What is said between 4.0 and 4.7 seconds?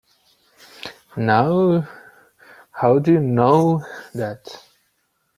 that?